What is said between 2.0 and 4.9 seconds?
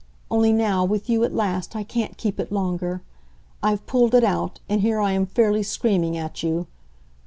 keep it longer; I've pulled it out, and